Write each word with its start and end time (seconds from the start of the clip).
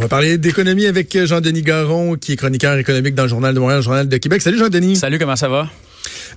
va 0.00 0.08
parler 0.08 0.38
d'économie 0.38 0.86
avec 0.86 1.26
Jean-Denis 1.26 1.62
Garon, 1.62 2.16
qui 2.16 2.32
est 2.32 2.36
chroniqueur 2.36 2.78
économique 2.78 3.14
dans 3.14 3.24
le 3.24 3.28
Journal 3.28 3.54
de 3.54 3.60
Montréal, 3.60 3.80
le 3.80 3.84
Journal 3.84 4.08
de 4.08 4.16
Québec. 4.16 4.40
Salut 4.40 4.56
Jean-Denis. 4.56 4.96
Salut, 4.96 5.18
comment 5.18 5.36
ça 5.36 5.48
va? 5.48 5.68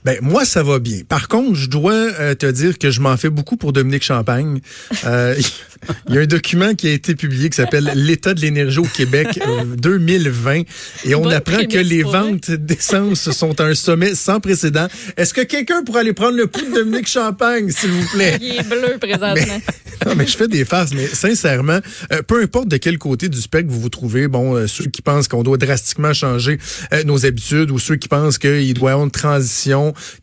Ben 0.05 0.17
moi 0.21 0.43
ça 0.45 0.63
va 0.63 0.79
bien. 0.79 0.99
Par 1.07 1.27
contre, 1.27 1.55
je 1.55 1.69
dois 1.69 1.93
euh, 1.93 2.35
te 2.35 2.45
dire 2.45 2.77
que 2.77 2.91
je 2.91 2.99
m'en 2.99 3.15
fais 3.15 3.29
beaucoup 3.29 3.55
pour 3.55 3.71
Dominique 3.71 4.03
Champagne. 4.03 4.59
Euh, 5.05 5.35
il 6.09 6.15
y 6.15 6.17
a 6.17 6.21
un 6.21 6.25
document 6.25 6.75
qui 6.75 6.87
a 6.87 6.91
été 6.91 7.15
publié 7.15 7.49
qui 7.49 7.55
s'appelle 7.55 7.91
L'état 7.95 8.33
de 8.33 8.41
l'énergie 8.41 8.79
au 8.79 8.83
Québec 8.83 9.39
2020 9.77 10.59
euh, 10.59 10.63
et 11.05 11.15
on 11.15 11.29
apprend 11.29 11.65
que 11.65 11.77
les 11.77 12.03
ventes 12.03 12.51
d'essence 12.51 13.31
sont 13.31 13.59
à 13.61 13.65
un 13.65 13.75
sommet 13.75 14.15
sans 14.15 14.39
précédent. 14.39 14.87
Est-ce 15.15 15.33
que 15.33 15.41
quelqu'un 15.41 15.83
pourrait 15.83 16.01
aller 16.01 16.13
prendre 16.13 16.37
le 16.37 16.47
pouls 16.47 16.69
de 16.69 16.75
Dominique 16.75 17.07
Champagne, 17.07 17.71
s'il 17.71 17.91
vous 17.91 18.07
plaît? 18.13 18.37
Il 18.41 18.57
est 18.57 18.67
bleu 18.67 18.97
présentement. 18.99 19.61
non, 20.05 20.15
mais 20.15 20.27
je 20.27 20.35
fais 20.35 20.47
des 20.47 20.65
farces, 20.65 20.93
mais 20.93 21.07
sincèrement, 21.07 21.79
peu 22.27 22.41
importe 22.41 22.67
de 22.67 22.77
quel 22.77 22.97
côté 22.97 23.29
du 23.29 23.39
spectre 23.39 23.71
vous 23.71 23.79
vous 23.79 23.89
trouvez, 23.89 24.27
bon, 24.27 24.67
ceux 24.67 24.85
qui 24.85 25.01
pensent 25.01 25.27
qu'on 25.27 25.43
doit 25.43 25.57
drastiquement 25.57 26.13
changer 26.13 26.57
nos 27.05 27.25
habitudes 27.25 27.71
ou 27.71 27.79
ceux 27.79 27.95
qui 27.95 28.07
pensent 28.07 28.37
qu'il 28.37 28.73
doit 28.73 28.89
y 28.89 28.93
avoir 28.93 29.05
une 29.05 29.11
transition 29.11 29.52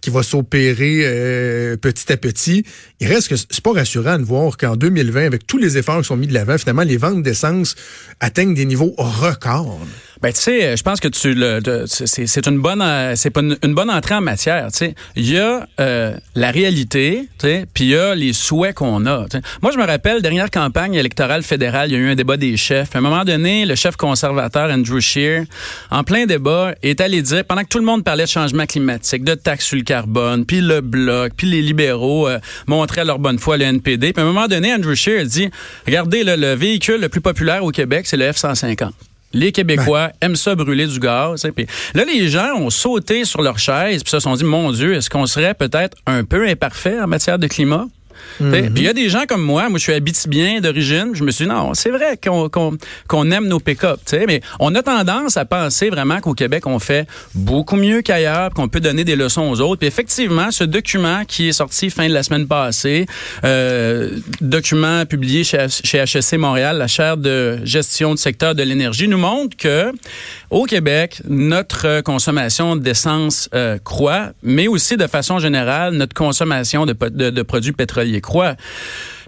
qui 0.00 0.10
va 0.10 0.22
s'opérer 0.22 1.02
euh, 1.04 1.76
petit 1.76 2.12
à 2.12 2.16
petit. 2.16 2.64
Il 3.00 3.08
reste 3.08 3.28
que 3.28 3.36
c'est 3.36 3.60
pas 3.60 3.72
rassurant 3.72 4.18
de 4.18 4.24
voir 4.24 4.56
qu'en 4.56 4.76
2020, 4.76 5.24
avec 5.24 5.46
tous 5.46 5.58
les 5.58 5.78
efforts 5.78 6.00
qui 6.00 6.06
sont 6.08 6.16
mis 6.16 6.26
de 6.26 6.34
l'avant, 6.34 6.58
finalement, 6.58 6.82
les 6.82 6.96
ventes 6.96 7.22
d'essence 7.22 7.74
atteignent 8.20 8.54
des 8.54 8.64
niveaux 8.64 8.94
records. 8.98 9.78
Ben 10.22 10.34
tu 10.34 10.40
sais, 10.40 10.76
je 10.76 10.82
pense 10.82 11.00
que 11.00 11.08
tu 11.08 11.32
le, 11.32 11.60
c'est 11.86 12.46
une 12.46 12.58
bonne, 12.58 12.84
c'est 13.16 13.30
pas 13.30 13.40
une, 13.40 13.74
bonne 13.74 13.88
entrée 13.88 14.16
en 14.16 14.20
matière. 14.20 14.66
Tu 14.70 14.78
sais, 14.78 14.94
il 15.16 15.30
y 15.30 15.38
a 15.38 15.66
euh, 15.80 16.14
la 16.34 16.50
réalité, 16.50 17.28
tu 17.38 17.46
sais, 17.46 17.66
puis 17.72 17.84
il 17.84 17.90
y 17.90 17.96
a 17.96 18.14
les 18.14 18.34
souhaits 18.34 18.74
qu'on 18.74 19.06
a. 19.06 19.26
Moi, 19.62 19.72
je 19.72 19.78
me 19.78 19.86
rappelle 19.86 20.20
dernière 20.20 20.50
campagne 20.50 20.92
électorale 20.92 21.42
fédérale, 21.42 21.90
il 21.90 21.94
y 21.94 21.96
a 21.96 21.98
eu 22.00 22.10
un 22.10 22.14
débat 22.14 22.36
des 22.36 22.58
chefs. 22.58 22.94
À 22.94 22.98
un 22.98 23.00
moment 23.00 23.24
donné, 23.24 23.64
le 23.64 23.74
chef 23.76 23.96
conservateur 23.96 24.70
Andrew 24.70 25.00
Scheer, 25.00 25.44
en 25.90 26.04
plein 26.04 26.26
débat, 26.26 26.74
est 26.82 27.00
allé 27.00 27.22
dire 27.22 27.42
pendant 27.46 27.62
que 27.62 27.68
tout 27.68 27.78
le 27.78 27.86
monde 27.86 28.04
parlait 28.04 28.24
de 28.24 28.28
changement 28.28 28.66
climatique, 28.66 29.24
de 29.24 29.34
taxes 29.34 29.68
sur 29.68 29.78
le 29.78 29.84
carbone, 29.84 30.44
puis 30.44 30.60
le 30.60 30.82
bloc, 30.82 31.32
puis 31.34 31.46
les 31.46 31.62
libéraux 31.62 32.28
euh, 32.28 32.38
montraient 32.66 33.06
leur 33.06 33.18
bonne 33.18 33.38
foi 33.38 33.56
le 33.56 33.64
NPD. 33.64 34.12
Puis 34.12 34.22
à 34.22 34.26
un 34.26 34.28
moment 34.30 34.48
donné, 34.48 34.74
Andrew 34.74 34.94
Scheer 34.94 35.24
dit, 35.24 35.48
regardez, 35.86 36.24
le 36.24 36.54
véhicule 36.54 37.00
le 37.00 37.08
plus 37.08 37.22
populaire 37.22 37.64
au 37.64 37.70
Québec, 37.70 38.06
c'est 38.06 38.18
le 38.18 38.30
F-150. 38.30 38.90
Les 39.32 39.52
Québécois 39.52 40.10
aiment 40.20 40.36
ça 40.36 40.54
brûler 40.54 40.86
du 40.86 40.98
gaz. 40.98 41.46
Là, 41.94 42.04
les 42.04 42.28
gens 42.28 42.54
ont 42.56 42.70
sauté 42.70 43.24
sur 43.24 43.42
leur 43.42 43.58
chaise 43.58 44.02
puis 44.02 44.10
se 44.10 44.20
sont 44.20 44.34
dit, 44.34 44.44
mon 44.44 44.72
Dieu, 44.72 44.94
est-ce 44.94 45.08
qu'on 45.08 45.26
serait 45.26 45.54
peut-être 45.54 45.96
un 46.06 46.24
peu 46.24 46.48
imparfait 46.48 47.00
en 47.00 47.06
matière 47.06 47.38
de 47.38 47.46
climat? 47.46 47.86
Puis 48.38 48.70
il 48.76 48.82
y 48.82 48.88
a 48.88 48.92
des 48.92 49.08
gens 49.08 49.24
comme 49.28 49.42
moi, 49.42 49.68
moi 49.68 49.78
je 49.78 49.84
suis 49.84 49.92
habitibien 49.92 50.60
d'origine, 50.60 51.10
je 51.14 51.24
me 51.24 51.30
suis 51.30 51.44
dit 51.44 51.50
non, 51.50 51.74
c'est 51.74 51.90
vrai 51.90 52.18
qu'on 52.22 53.30
aime 53.30 53.48
nos 53.48 53.60
pick-up, 53.60 54.00
mais 54.26 54.40
on 54.58 54.74
a 54.74 54.82
tendance 54.82 55.36
à 55.36 55.44
penser 55.44 55.90
vraiment 55.90 56.20
qu'au 56.20 56.34
Québec 56.34 56.66
on 56.66 56.78
fait 56.78 57.06
beaucoup 57.34 57.76
mieux 57.76 58.02
qu'ailleurs, 58.02 58.50
qu'on 58.50 58.68
peut 58.68 58.80
donner 58.80 59.04
des 59.04 59.16
leçons 59.16 59.42
aux 59.50 59.60
autres. 59.60 59.80
Puis 59.80 59.88
effectivement, 59.88 60.50
ce 60.50 60.64
document 60.64 61.24
qui 61.26 61.48
est 61.48 61.52
sorti 61.52 61.90
fin 61.90 62.08
de 62.08 62.14
la 62.14 62.22
semaine 62.22 62.46
passée, 62.46 63.06
euh, 63.44 64.18
document 64.40 65.04
publié 65.06 65.44
chez, 65.44 65.66
chez 65.68 66.04
HSC 66.04 66.36
Montréal, 66.36 66.78
la 66.78 66.86
chaire 66.86 67.16
de 67.16 67.58
gestion 67.64 68.14
du 68.14 68.20
secteur 68.20 68.54
de 68.54 68.62
l'énergie, 68.62 69.08
nous 69.08 69.18
montre 69.18 69.56
que 69.56 69.92
au 70.50 70.64
Québec, 70.64 71.22
notre 71.28 72.00
consommation 72.02 72.76
d'essence 72.76 73.48
euh, 73.54 73.78
croît, 73.78 74.30
mais 74.42 74.66
aussi 74.66 74.96
de 74.96 75.06
façon 75.06 75.38
générale, 75.38 75.94
notre 75.94 76.14
consommation 76.14 76.86
de, 76.86 76.92
de, 76.92 77.30
de 77.30 77.42
produits 77.42 77.72
pétroliers 77.72 78.20
croît. 78.20 78.56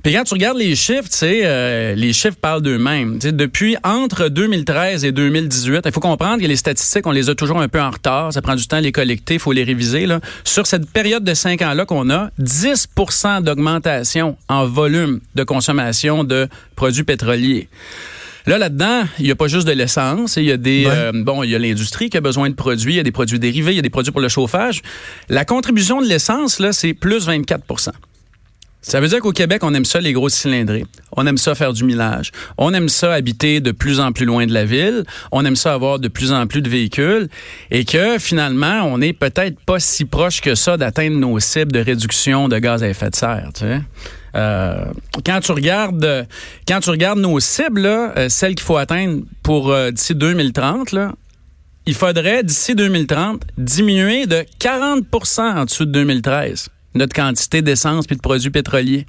Puis 0.02 0.12
quand 0.12 0.24
tu 0.24 0.34
regardes 0.34 0.58
les 0.58 0.74
chiffres, 0.74 1.08
tu 1.08 1.24
euh, 1.24 1.94
les 1.94 2.12
chiffres 2.12 2.36
parlent 2.40 2.62
d'eux-mêmes. 2.62 3.18
Depuis 3.18 3.76
entre 3.84 4.28
2013 4.28 5.04
et 5.04 5.12
2018, 5.12 5.82
il 5.84 5.92
faut 5.92 6.00
comprendre 6.00 6.42
que 6.42 6.46
les 6.46 6.56
statistiques, 6.56 7.06
on 7.06 7.12
les 7.12 7.30
a 7.30 7.36
toujours 7.36 7.60
un 7.60 7.68
peu 7.68 7.80
en 7.80 7.90
retard. 7.90 8.32
Ça 8.32 8.42
prend 8.42 8.56
du 8.56 8.66
temps 8.66 8.78
à 8.78 8.80
les 8.80 8.90
collecter, 8.90 9.34
il 9.34 9.40
faut 9.40 9.52
les 9.52 9.62
réviser. 9.62 10.06
Là. 10.06 10.20
Sur 10.42 10.66
cette 10.66 10.90
période 10.90 11.22
de 11.22 11.34
cinq 11.34 11.62
ans-là 11.62 11.86
qu'on 11.86 12.10
a, 12.10 12.30
10% 12.40 13.42
d'augmentation 13.42 14.36
en 14.48 14.66
volume 14.66 15.20
de 15.36 15.44
consommation 15.44 16.24
de 16.24 16.48
produits 16.74 17.04
pétroliers. 17.04 17.68
Là, 18.46 18.58
là-dedans, 18.58 19.04
il 19.18 19.26
n'y 19.26 19.30
a 19.30 19.36
pas 19.36 19.48
juste 19.48 19.66
de 19.66 19.72
l'essence. 19.72 20.36
Il 20.36 20.44
y 20.44 20.52
a 20.52 20.56
des, 20.56 20.84
euh, 20.86 21.12
bon, 21.14 21.42
il 21.42 21.50
y 21.50 21.54
a 21.54 21.58
l'industrie 21.58 22.10
qui 22.10 22.16
a 22.16 22.20
besoin 22.20 22.50
de 22.50 22.54
produits, 22.54 22.94
il 22.94 22.96
y 22.96 23.00
a 23.00 23.04
des 23.04 23.12
produits 23.12 23.38
dérivés, 23.38 23.72
il 23.72 23.76
y 23.76 23.78
a 23.78 23.82
des 23.82 23.90
produits 23.90 24.12
pour 24.12 24.20
le 24.20 24.28
chauffage. 24.28 24.82
La 25.28 25.44
contribution 25.44 26.00
de 26.00 26.06
l'essence, 26.06 26.58
là, 26.58 26.72
c'est 26.72 26.94
plus 26.94 27.28
24% 27.28 27.90
ça 28.82 29.00
veut 29.00 29.06
dire 29.06 29.20
qu'au 29.20 29.32
Québec, 29.32 29.62
on 29.62 29.72
aime 29.74 29.84
ça 29.84 30.00
les 30.00 30.12
grosses 30.12 30.34
cylindrées. 30.34 30.84
On 31.12 31.24
aime 31.26 31.38
ça 31.38 31.54
faire 31.54 31.72
du 31.72 31.84
millage. 31.84 32.32
On 32.58 32.74
aime 32.74 32.88
ça 32.88 33.12
habiter 33.12 33.60
de 33.60 33.70
plus 33.70 34.00
en 34.00 34.10
plus 34.10 34.26
loin 34.26 34.44
de 34.44 34.52
la 34.52 34.64
ville. 34.64 35.04
On 35.30 35.44
aime 35.44 35.54
ça 35.54 35.72
avoir 35.72 36.00
de 36.00 36.08
plus 36.08 36.32
en 36.32 36.48
plus 36.48 36.62
de 36.62 36.68
véhicules. 36.68 37.28
Et 37.70 37.84
que 37.84 38.18
finalement, 38.18 38.82
on 38.82 38.98
n'est 38.98 39.12
peut-être 39.12 39.58
pas 39.60 39.78
si 39.78 40.04
proche 40.04 40.40
que 40.40 40.56
ça 40.56 40.76
d'atteindre 40.76 41.16
nos 41.16 41.38
cibles 41.38 41.70
de 41.70 41.78
réduction 41.78 42.48
de 42.48 42.58
gaz 42.58 42.82
à 42.82 42.88
effet 42.88 43.10
de 43.10 43.14
serre. 43.14 43.50
Tu 43.54 43.60
sais? 43.60 43.80
Euh, 44.34 44.86
quand 45.26 45.40
tu 45.40 45.52
regardes 45.52 46.26
quand 46.66 46.80
tu 46.80 46.90
regardes 46.90 47.18
nos 47.18 47.38
cibles, 47.40 47.82
là, 47.82 48.12
euh, 48.16 48.28
celles 48.28 48.54
qu'il 48.54 48.64
faut 48.64 48.76
atteindre 48.76 49.22
pour 49.42 49.70
euh, 49.70 49.90
d'ici 49.90 50.14
2030, 50.14 50.92
là, 50.92 51.12
il 51.86 51.94
faudrait 51.94 52.42
d'ici 52.42 52.74
2030 52.74 53.42
diminuer 53.58 54.26
de 54.26 54.44
40% 54.60 55.40
en 55.40 55.64
dessous 55.64 55.84
de 55.84 55.92
2013 55.92 56.68
notre 56.94 57.14
quantité 57.14 57.62
d'essence 57.62 58.06
puis 58.06 58.16
de 58.16 58.20
produits 58.20 58.50
pétroliers 58.50 59.06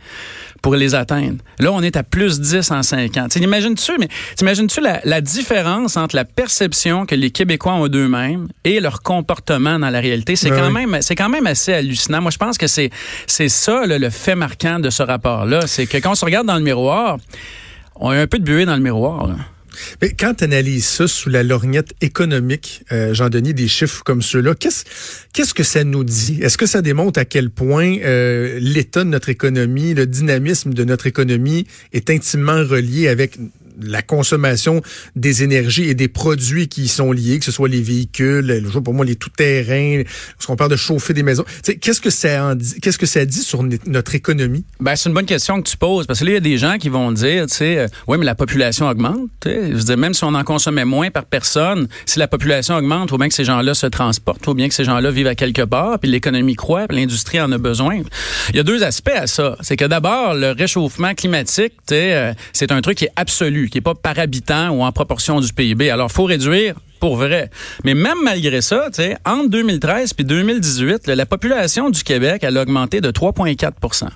pour 0.61 0.75
les 0.75 0.95
atteindre. 0.95 1.37
Là, 1.59 1.71
on 1.73 1.81
est 1.81 1.97
à 1.97 2.03
plus 2.03 2.39
10 2.39 2.71
en 2.71 2.83
5 2.83 3.17
ans. 3.17 3.27
T'imagines-tu, 3.27 3.91
mais 3.99 4.07
t'imagines-tu 4.35 4.81
la, 4.81 5.01
la, 5.03 5.19
différence 5.21 5.97
entre 5.97 6.15
la 6.15 6.25
perception 6.25 7.05
que 7.05 7.15
les 7.15 7.31
Québécois 7.31 7.73
ont 7.73 7.87
d'eux-mêmes 7.87 8.47
et 8.63 8.79
leur 8.79 9.01
comportement 9.01 9.77
dans 9.77 9.89
la 9.89 9.99
réalité? 9.99 10.35
C'est 10.35 10.49
ben 10.49 10.59
quand 10.59 10.71
même, 10.71 10.97
c'est 11.01 11.15
quand 11.15 11.29
même 11.29 11.47
assez 11.47 11.73
hallucinant. 11.73 12.21
Moi, 12.21 12.31
je 12.31 12.37
pense 12.37 12.57
que 12.57 12.67
c'est, 12.67 12.89
c'est 13.27 13.49
ça, 13.49 13.85
le 13.85 14.09
fait 14.09 14.35
marquant 14.35 14.79
de 14.79 14.89
ce 14.89 15.03
rapport-là. 15.03 15.67
C'est 15.67 15.85
que 15.85 15.97
quand 15.97 16.11
on 16.11 16.15
se 16.15 16.25
regarde 16.25 16.47
dans 16.47 16.55
le 16.55 16.63
miroir, 16.63 17.17
on 17.95 18.09
a 18.09 18.17
un 18.17 18.27
peu 18.27 18.39
de 18.39 18.43
buée 18.43 18.65
dans 18.65 18.75
le 18.75 18.81
miroir. 18.81 19.29
Mais 20.01 20.11
quand 20.11 20.35
tu 20.35 20.43
analyses 20.43 20.85
ça 20.85 21.07
sous 21.07 21.29
la 21.29 21.43
lorgnette 21.43 21.93
économique, 22.01 22.83
euh, 22.91 23.13
Jean-Denis, 23.13 23.53
des 23.53 23.67
chiffres 23.67 24.03
comme 24.03 24.21
ceux-là, 24.21 24.55
qu'est-ce 24.55 24.83
qu'est-ce 25.33 25.53
que 25.53 25.63
ça 25.63 25.83
nous 25.83 26.03
dit? 26.03 26.39
Est-ce 26.41 26.57
que 26.57 26.65
ça 26.65 26.81
démontre 26.81 27.19
à 27.19 27.25
quel 27.25 27.49
point 27.49 27.97
euh, 27.99 28.59
l'état 28.59 29.03
de 29.03 29.09
notre 29.09 29.29
économie, 29.29 29.93
le 29.93 30.05
dynamisme 30.05 30.73
de 30.73 30.83
notre 30.83 31.07
économie 31.07 31.67
est 31.91 32.09
intimement 32.09 32.63
relié 32.63 33.07
avec 33.07 33.37
la 33.81 34.01
consommation 34.01 34.81
des 35.15 35.43
énergies 35.43 35.89
et 35.89 35.93
des 35.93 36.07
produits 36.07 36.67
qui 36.67 36.83
y 36.83 36.87
sont 36.87 37.11
liés, 37.11 37.39
que 37.39 37.45
ce 37.45 37.51
soit 37.51 37.69
les 37.69 37.81
véhicules, 37.81 38.63
pour 38.83 38.93
moi 38.93 39.05
les 39.05 39.15
tout-terrains, 39.15 40.03
qu'on 40.45 40.55
parle 40.55 40.71
de 40.71 40.75
chauffer 40.75 41.13
des 41.13 41.23
maisons. 41.23 41.45
Qu'est-ce 41.81 42.01
que 42.01 42.09
ça 42.09 42.55
dit, 42.55 42.79
qu'est-ce 42.81 42.97
que 42.97 43.05
ça 43.05 43.25
dit 43.25 43.41
sur 43.41 43.63
notre 43.85 44.15
économie? 44.15 44.65
Ben 44.79 44.95
c'est 44.95 45.09
une 45.09 45.15
bonne 45.15 45.25
question 45.25 45.61
que 45.61 45.69
tu 45.69 45.77
poses 45.77 46.05
parce 46.05 46.19
que 46.19 46.25
là 46.25 46.31
il 46.31 46.33
y 46.35 46.37
a 46.37 46.41
des 46.41 46.57
gens 46.57 46.77
qui 46.77 46.89
vont 46.89 47.11
dire, 47.11 47.47
tu 47.47 47.55
sais, 47.55 47.77
euh, 47.77 47.87
ouais 48.07 48.17
mais 48.17 48.25
la 48.25 48.35
population 48.35 48.87
augmente. 48.87 49.29
Je 49.45 49.73
veux 49.73 49.83
dire, 49.83 49.97
même 49.97 50.13
si 50.13 50.23
on 50.23 50.33
en 50.33 50.43
consommait 50.43 50.85
moins 50.85 51.11
par 51.11 51.25
personne, 51.25 51.87
si 52.05 52.19
la 52.19 52.27
population 52.27 52.75
augmente, 52.75 53.09
faut 53.09 53.17
bien 53.17 53.29
que 53.29 53.33
ces 53.33 53.45
gens-là 53.45 53.73
se 53.73 53.87
transportent, 53.87 54.43
faut 54.43 54.53
bien 54.53 54.67
que 54.67 54.73
ces 54.73 54.83
gens-là 54.83 55.11
vivent 55.11 55.27
à 55.27 55.35
quelque 55.35 55.63
part, 55.63 55.99
puis 55.99 56.09
l'économie 56.09 56.55
croît, 56.55 56.87
puis 56.87 56.97
l'industrie 56.97 57.41
en 57.41 57.51
a 57.51 57.57
besoin. 57.57 58.01
Il 58.49 58.55
y 58.55 58.59
a 58.59 58.63
deux 58.63 58.83
aspects 58.83 59.09
à 59.15 59.27
ça. 59.27 59.57
C'est 59.61 59.77
que 59.77 59.85
d'abord 59.85 60.33
le 60.33 60.51
réchauffement 60.51 61.13
climatique, 61.13 61.73
euh, 61.91 62.33
c'est 62.51 62.71
un 62.71 62.81
truc 62.81 62.97
qui 62.97 63.05
est 63.05 63.13
absolu 63.15 63.62
qui 63.69 63.77
n'est 63.77 63.81
pas 63.81 63.95
par 63.95 64.19
habitant 64.19 64.69
ou 64.69 64.83
en 64.83 64.91
proportion 64.91 65.39
du 65.39 65.51
PIB. 65.53 65.89
Alors, 65.89 66.11
faut 66.11 66.25
réduire 66.25 66.75
pour 66.99 67.17
vrai. 67.17 67.49
Mais 67.83 67.93
même 67.93 68.17
malgré 68.23 68.61
ça, 68.61 68.89
entre 69.25 69.49
2013 69.49 70.13
et 70.17 70.23
2018, 70.23 71.07
la 71.07 71.25
population 71.25 71.89
du 71.89 72.03
Québec 72.03 72.43
a 72.43 72.51
augmenté 72.61 73.01
de 73.01 73.11
3,4% 73.11 74.07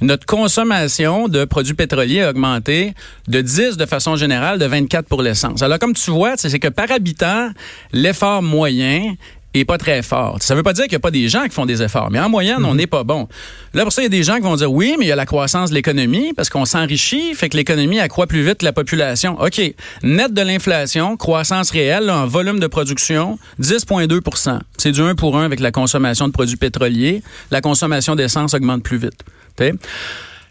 notre 0.00 0.26
consommation 0.26 1.28
de 1.28 1.44
produits 1.44 1.74
pétroliers 1.74 2.22
a 2.22 2.30
augmenté 2.30 2.94
de 3.28 3.40
10 3.40 3.76
de 3.76 3.86
façon 3.86 4.16
générale, 4.16 4.58
de 4.58 4.66
24 4.66 5.06
pour 5.06 5.22
l'essence. 5.22 5.62
Alors, 5.62 5.78
comme 5.78 5.94
tu 5.94 6.10
vois, 6.10 6.36
c'est 6.36 6.58
que 6.58 6.68
par 6.68 6.90
habitant, 6.90 7.50
l'effort 7.92 8.42
moyen 8.42 9.14
est 9.60 9.64
pas 9.64 9.78
très 9.78 10.02
fort. 10.02 10.38
Ça 10.40 10.54
veut 10.54 10.62
pas 10.62 10.72
dire 10.72 10.84
qu'il 10.84 10.92
y 10.92 10.96
a 10.96 11.00
pas 11.00 11.10
des 11.10 11.28
gens 11.28 11.44
qui 11.44 11.50
font 11.50 11.66
des 11.66 11.82
efforts, 11.82 12.10
mais 12.10 12.20
en 12.20 12.28
moyenne, 12.28 12.64
on 12.64 12.72
mhm. 12.72 12.76
n'est 12.76 12.86
pas 12.86 13.04
bon. 13.04 13.28
Là, 13.72 13.82
pour 13.82 13.92
ça, 13.92 14.02
il 14.02 14.04
y 14.04 14.06
a 14.06 14.10
des 14.10 14.22
gens 14.22 14.36
qui 14.36 14.42
vont 14.42 14.56
dire 14.56 14.72
oui, 14.72 14.96
mais 14.98 15.04
il 15.06 15.08
y 15.08 15.12
a 15.12 15.16
la 15.16 15.26
croissance 15.26 15.70
de 15.70 15.74
l'économie 15.74 16.32
parce 16.32 16.50
qu'on 16.50 16.64
s'enrichit, 16.64 17.34
fait 17.34 17.48
que 17.48 17.56
l'économie 17.56 18.00
accroît 18.00 18.26
plus 18.26 18.42
vite 18.42 18.58
que 18.58 18.64
la 18.64 18.72
population. 18.72 19.40
OK. 19.40 19.60
Net 20.02 20.32
de 20.32 20.42
l'inflation, 20.42 21.16
croissance 21.16 21.70
réelle, 21.70 22.10
en 22.10 22.26
volume 22.26 22.60
de 22.60 22.66
production, 22.66 23.38
10,2 23.60 24.60
C'est 24.76 24.92
du 24.92 25.00
1 25.00 25.14
pour 25.14 25.38
1 25.38 25.44
avec 25.44 25.60
la 25.60 25.70
consommation 25.70 26.26
de 26.26 26.32
produits 26.32 26.56
pétroliers. 26.56 27.22
La 27.50 27.60
consommation 27.60 28.16
d'essence 28.16 28.54
augmente 28.54 28.82
plus 28.82 28.98
vite. 28.98 29.22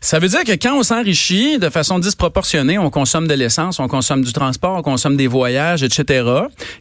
Ça 0.04 0.20
veut 0.20 0.28
dire 0.28 0.44
que 0.44 0.52
quand 0.52 0.78
on 0.78 0.84
s'enrichit 0.84 1.60
de 1.60 1.70
façon 1.70 1.98
disproportionnée, 1.98 2.78
on 2.78 2.90
consomme 2.90 3.26
de 3.26 3.34
l'essence, 3.36 3.80
on 3.80 3.88
consomme 3.88 4.22
du 4.22 4.34
transport, 4.34 4.76
on 4.76 4.82
consomme 4.82 5.16
des 5.16 5.28
voyages, 5.28 5.82
etc. 5.82 6.30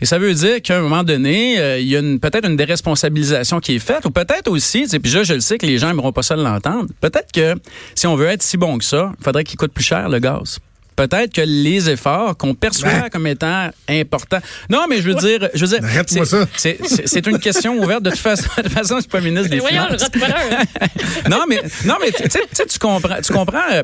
Et 0.01 0.07
ça 0.07 0.19
veut 0.19 0.35
dire 0.35 0.61
qu'à 0.61 0.79
un 0.79 0.81
moment 0.81 1.05
donné, 1.05 1.57
euh, 1.61 1.79
il 1.79 1.87
y 1.87 1.97
a 1.97 2.01
peut-être 2.01 2.49
une 2.49 2.57
déresponsabilisation 2.57 3.61
qui 3.61 3.77
est 3.77 3.79
faite, 3.79 4.05
ou 4.07 4.11
peut-être 4.11 4.51
aussi, 4.51 4.89
puis 5.01 5.13
là, 5.13 5.23
je 5.23 5.35
le 5.35 5.41
sais 5.41 5.57
que 5.57 5.67
les 5.67 5.79
gens 5.79 5.87
n'aimeront 5.87 6.11
pas 6.11 6.25
ça 6.25 6.35
l'entendre, 6.35 6.89
peut-être 7.01 7.31
que 7.31 7.55
si 7.95 8.09
on 8.09 8.17
veut 8.17 8.27
être 8.27 8.43
si 8.43 8.57
bon 8.57 8.77
que 8.77 8.85
ça, 8.85 9.13
il 9.17 9.25
faudrait 9.25 9.45
qu'il 9.45 9.57
coûte 9.57 9.73
plus 9.73 9.85
cher 9.85 10.09
le 10.09 10.19
gaz. 10.19 10.59
Peut-être 10.97 11.33
que 11.33 11.41
les 11.43 11.91
efforts 11.91 12.37
qu'on 12.37 12.55
perçoit 12.55 13.09
comme 13.11 13.27
étant 13.27 13.71
importants. 13.89 14.41
Non, 14.71 14.87
mais 14.89 14.99
je 15.01 15.03
veux 15.11 15.15
dire, 15.15 15.49
je 15.55 15.65
veux 15.65 15.79
dire, 15.79 15.85
Arrête-moi 15.85 16.27
ça. 16.27 16.47
c'est- 16.57 17.27
une 17.27 17.39
question 17.39 17.79
ouverte. 17.79 18.03
De 18.03 18.11
toute 18.11 18.19
façon, 18.19 18.49
de 18.57 18.63
toute 18.63 18.73
façon, 18.73 18.97
je 18.97 19.01
suis 19.03 19.09
pas 19.11 19.21
ministre 19.21 19.49
des 19.49 19.61
Voyons, 19.61 19.83
le 19.91 19.99
Finances. 19.99 20.11
Non, 21.31 21.45
mais 21.49 21.61
non, 21.85 21.95
mais 22.01 22.11
tu 22.11 22.25
sais, 22.31 22.79
comprends, 22.81 23.21
tu 23.25 23.33
comprends. 23.33 23.59
euh, 23.73 23.83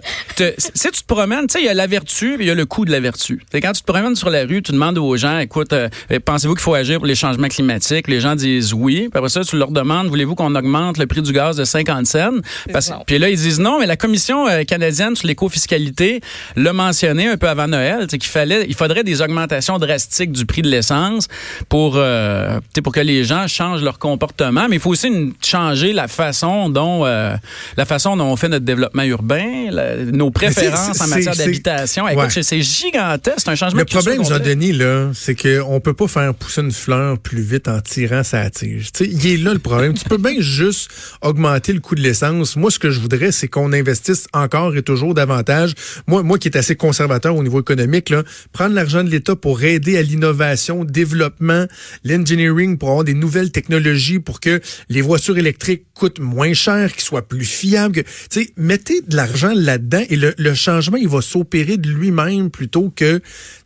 si 0.59 0.91
tu 0.91 1.01
te 1.03 1.07
promènes, 1.07 1.47
tu 1.47 1.55
sais, 1.55 1.61
il 1.61 1.67
y 1.67 1.69
a 1.69 1.75
la 1.75 1.87
vertu, 1.87 2.35
puis 2.37 2.45
il 2.47 2.49
y 2.49 2.51
a 2.51 2.55
le 2.55 2.67
coût 2.67 2.85
de 2.85 2.91
la 2.91 3.01
vertu. 3.01 3.41
Quand 3.53 3.73
tu 3.73 3.83
te 3.83 3.87
promènes 3.93 4.17
sur 4.17 4.31
la 4.31 4.43
rue, 4.45 4.63
tu 4.63 4.73
demandes 4.73 4.99
aux 4.99 5.17
gens, 5.17 5.39
écoute, 5.39 5.73
euh, 5.73 5.89
pensez-vous 6.25 6.55
qu'il 6.55 6.63
faut 6.63 6.75
agir 6.75 6.99
pour 6.99 7.07
les 7.07 7.15
changements 7.15 7.49
climatiques? 7.49 8.09
Les 8.09 8.21
gens 8.21 8.35
disent 8.35 8.73
oui. 8.73 9.09
Puis 9.11 9.19
après 9.19 9.29
ça, 9.29 9.43
tu 9.45 9.57
leur 9.57 9.71
demandes, 9.71 10.09
voulez-vous 10.09 10.35
qu'on 10.35 10.55
augmente 10.55 10.99
le 10.99 11.07
prix 11.07 11.23
du 11.23 11.33
gaz 11.33 11.57
de 11.57 11.65
50 11.65 12.07
cents? 12.07 12.31
Parce-. 12.73 12.93
Puis 13.07 13.19
là, 13.19 13.29
ils 13.29 13.37
disent 13.39 13.61
non, 13.61 13.79
mais 13.79 13.87
la 13.87 13.97
commission 13.97 14.47
euh, 14.49 14.65
canadienne 14.65 15.15
sur 15.17 15.27
l'éco-fiscalité 15.27 16.21
l'a 16.57 16.73
mentionné 17.03 17.29
un 17.29 17.37
peu 17.37 17.49
avant 17.49 17.69
Noël, 17.69 18.07
c'est 18.11 18.19
qu'il 18.19 18.31
fallait, 18.31 18.67
il 18.69 18.75
faudrait 18.75 19.05
des 19.05 19.23
augmentations 19.23 19.79
drastiques 19.79 20.33
du 20.33 20.45
prix 20.47 20.63
de 20.63 20.69
l'essence 20.69 21.29
pour, 21.69 21.95
euh, 21.97 22.59
pour 22.83 22.93
que 22.93 23.01
les 23.01 23.23
gens 23.25 23.47
changent 23.47 23.83
leur 23.83 23.99
comportement. 24.01 24.67
Mais 24.69 24.77
il 24.77 24.81
faut 24.81 24.91
aussi 24.91 25.07
une- 25.09 25.33
changer 25.45 25.93
la 25.93 26.09
façon 26.09 26.69
dont, 26.71 27.05
euh, 27.07 27.37
la 27.77 27.85
façon 27.85 28.17
dont 28.17 28.25
on 28.25 28.37
fait 28.37 28.49
notre 28.49 28.65
développement 28.65 29.05
urbain, 29.05 29.69
la- 29.71 29.97
nos 29.97 30.31
préférences 30.31 31.01
en 31.01 31.07
matière 31.07 31.37
d'habitation. 31.37 32.05
Ouais. 32.05 32.15
c'est- 32.31 32.61
gigantesque, 32.61 33.39
c'est 33.45 33.49
un 33.51 33.55
changement 33.55 33.79
Le 33.81 33.85
problème. 33.85 34.25
Jean-Denis, 34.25 34.73
là, 34.73 35.11
c'est 35.15 35.35
qu'on 35.41 35.81
peut 35.81 35.93
pas 35.95 36.09
faire 36.09 36.35
pousser 36.35 36.61
une 36.63 36.73
fleur 36.73 37.19
plus 37.19 37.41
vite 37.43 37.69
en 37.69 37.81
tirant 37.81 38.23
sa 38.25 38.49
tige. 38.51 38.89
Il 39.01 39.27
est 39.27 39.37
là 39.37 39.53
le 39.53 39.59
problème. 39.61 39.95
tu 39.95 40.05
peux 40.05 40.19
bien 40.19 40.35
juste 40.41 40.91
augmenter 41.23 41.73
le 41.73 41.81
coût 41.81 41.95
de 41.95 42.01
l'essence. 42.01 42.57
Moi, 42.57 42.71
ce 42.71 42.79
que 42.79 42.91
je 42.91 43.01
voudrais, 43.01 43.33
c'est 43.33 43.49
qu'on 43.49 43.73
investisse 43.73 44.27
encore 44.33 44.77
et 44.77 44.83
toujours 44.83 45.15
davantage. 45.15 45.73
Moi, 46.07 46.23
moi 46.23 46.39
qui 46.39 46.49
est 46.49 46.57
assez 46.57 46.75
conservateur 46.89 47.37
au 47.37 47.43
niveau 47.43 47.61
économique, 47.61 48.09
là, 48.09 48.23
prendre 48.53 48.75
l'argent 48.75 49.05
de 49.05 49.11
l'État 49.11 49.37
pour 49.37 49.63
aider 49.63 49.99
à 49.99 50.03
l'innovation, 50.03 50.85
développement, 50.85 51.67
l'engineering, 52.05 52.79
pour 52.79 52.89
avoir 52.89 53.05
des 53.05 53.15
nouvelles 53.15 53.53
technologies, 53.53 54.21
pour 54.21 54.41
que 54.41 54.61
les 54.89 55.03
voitures 55.03 55.37
électriques 55.37 55.85
coûtent 55.95 56.21
moins 56.21 56.55
cher, 56.55 56.93
qu'ils 56.93 57.03
soient 57.03 57.29
plus 57.29 57.45
fiables. 57.45 58.05
Tu 58.05 58.05
sais, 58.31 58.51
mettez 58.57 59.03
de 59.03 59.17
l'argent 59.17 59.53
là-dedans 59.55 60.05
et 60.09 60.17
le, 60.17 60.35
le 60.39 60.55
changement, 60.55 60.97
il 60.97 61.09
va 61.09 61.21
s'opérer 61.21 61.77
de 61.77 61.91
lui-même 61.91 62.51
plutôt 62.51 62.91
que 62.95 63.21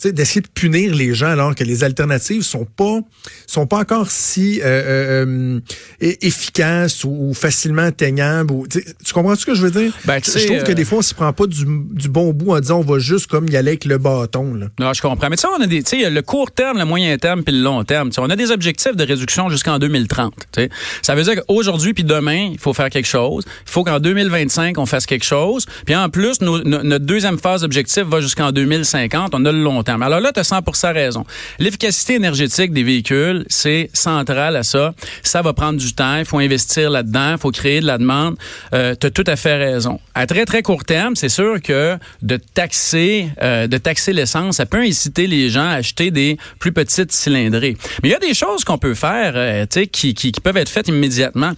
d'essayer 0.04 0.40
de 0.40 0.48
punir 0.48 0.94
les 0.94 1.14
gens 1.14 1.28
alors 1.28 1.54
que 1.54 1.64
les 1.64 1.84
alternatives 1.84 2.42
sont 2.42 2.64
pas 2.64 2.98
sont 3.46 3.66
pas 3.66 3.78
encore 3.78 4.10
si 4.10 4.60
euh, 4.60 4.64
euh, 4.64 5.60
euh, 6.02 6.12
efficaces 6.20 7.04
ou, 7.04 7.10
ou 7.10 7.34
facilement 7.34 7.82
atteignables. 7.82 8.52
Ou, 8.52 8.66
tu 8.66 9.12
comprends 9.12 9.36
ce 9.36 9.46
que 9.46 9.54
je 9.54 9.62
veux 9.62 9.70
dire? 9.70 9.92
Ben, 10.04 10.20
je 10.24 10.46
trouve 10.46 10.64
que 10.64 10.72
euh, 10.72 10.74
des 10.74 10.84
fois, 10.84 10.98
on 10.98 11.02
s'y 11.02 11.14
prend 11.14 11.32
pas 11.32 11.46
du, 11.46 11.64
du 11.92 12.08
bon 12.08 12.32
bout 12.32 12.52
en 12.52 12.60
disant 12.60 12.78
on 12.80 12.92
va 12.92 12.98
juste 12.98 13.11
comme 13.28 13.48
y 13.48 13.56
aller 13.56 13.70
avec 13.70 13.84
le 13.84 13.98
bâton. 13.98 14.54
Là. 14.54 14.66
Non, 14.78 14.92
je 14.92 15.02
comprends. 15.02 15.28
Mais 15.28 15.36
tu 15.36 15.42
sais, 15.42 15.48
on 15.48 15.62
a 15.62 15.66
des, 15.66 15.82
le 16.10 16.22
court 16.22 16.50
terme, 16.50 16.78
le 16.78 16.84
moyen 16.84 17.16
terme 17.18 17.42
puis 17.42 17.54
le 17.54 17.62
long 17.62 17.82
terme. 17.84 18.10
Tu 18.10 18.14
sais, 18.14 18.20
on 18.20 18.30
a 18.30 18.36
des 18.36 18.50
objectifs 18.50 18.96
de 18.96 19.04
réduction 19.04 19.48
jusqu'en 19.48 19.78
2030. 19.78 20.34
tu 20.34 20.62
sais. 20.62 20.70
Ça 21.02 21.14
veut 21.14 21.22
dire 21.22 21.34
qu'aujourd'hui 21.36 21.94
puis 21.94 22.04
demain, 22.04 22.50
il 22.52 22.58
faut 22.58 22.72
faire 22.72 22.90
quelque 22.90 23.06
chose. 23.06 23.44
Il 23.66 23.70
faut 23.70 23.84
qu'en 23.84 24.00
2025, 24.00 24.78
on 24.78 24.86
fasse 24.86 25.06
quelque 25.06 25.24
chose. 25.24 25.66
Puis 25.84 25.94
en 25.94 26.08
plus, 26.08 26.40
notre 26.40 27.04
deuxième 27.04 27.38
phase 27.38 27.62
d'objectif 27.62 28.04
va 28.04 28.20
jusqu'en 28.20 28.52
2050. 28.52 29.34
On 29.34 29.44
a 29.44 29.52
le 29.52 29.62
long 29.62 29.82
terme. 29.82 30.02
Alors 30.02 30.20
là, 30.20 30.32
tu 30.32 30.40
as 30.40 30.44
100 30.44 30.60
raison. 30.92 31.24
L'efficacité 31.58 32.14
énergétique 32.14 32.72
des 32.72 32.82
véhicules, 32.82 33.44
c'est 33.48 33.90
central 33.92 34.56
à 34.56 34.62
ça. 34.62 34.94
Ça 35.22 35.42
va 35.42 35.52
prendre 35.52 35.78
du 35.78 35.92
temps. 35.94 36.16
Il 36.16 36.24
faut 36.24 36.38
investir 36.38 36.90
là-dedans. 36.90 37.32
Il 37.32 37.38
faut 37.38 37.50
créer 37.50 37.80
de 37.80 37.86
la 37.86 37.98
demande. 37.98 38.36
Euh, 38.74 38.94
tu 38.98 39.06
as 39.06 39.10
tout 39.10 39.24
à 39.26 39.36
fait 39.36 39.56
raison. 39.56 40.00
À 40.14 40.26
très, 40.26 40.44
très 40.44 40.62
court 40.62 40.84
terme, 40.84 41.16
c'est 41.16 41.28
sûr 41.28 41.60
que 41.62 41.96
de 42.22 42.36
taxer, 42.36 43.01
euh, 43.42 43.66
de 43.66 43.78
taxer 43.78 44.12
l'essence, 44.12 44.56
ça 44.56 44.66
peut 44.66 44.80
inciter 44.80 45.26
les 45.26 45.50
gens 45.50 45.66
à 45.68 45.74
acheter 45.74 46.10
des 46.10 46.36
plus 46.58 46.72
petites 46.72 47.12
cylindrées. 47.12 47.76
Mais 48.02 48.08
il 48.08 48.12
y 48.12 48.14
a 48.14 48.18
des 48.18 48.34
choses 48.34 48.64
qu'on 48.64 48.78
peut 48.78 48.94
faire, 48.94 49.32
euh, 49.36 49.66
tu 49.70 49.80
sais, 49.80 49.86
qui, 49.86 50.32
peuvent 50.42 50.56
être 50.56 50.68
faites 50.68 50.88
immédiatement. 50.88 51.52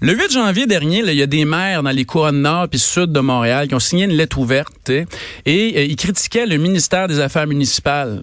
Le 0.00 0.14
8 0.14 0.32
janvier 0.32 0.66
dernier, 0.66 1.02
il 1.04 1.14
y 1.14 1.22
a 1.22 1.26
des 1.26 1.44
maires 1.44 1.82
dans 1.82 1.90
les 1.90 2.04
couronnes 2.04 2.42
nord 2.42 2.68
puis 2.68 2.78
sud 2.78 3.10
de 3.10 3.20
Montréal 3.20 3.66
qui 3.66 3.74
ont 3.74 3.80
signé 3.80 4.04
une 4.04 4.12
lettre 4.12 4.38
ouverte 4.38 4.90
et 4.90 5.06
euh, 5.46 5.84
ils 5.84 5.96
critiquaient 5.96 6.46
le 6.46 6.56
ministère 6.56 7.08
des 7.08 7.18
Affaires 7.18 7.48
municipales 7.48 8.22